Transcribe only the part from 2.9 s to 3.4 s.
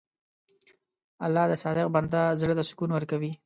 ورکوي.